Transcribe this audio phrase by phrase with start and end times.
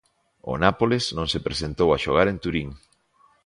[0.51, 2.69] O Nápoles non se presentou a xogar en Turín.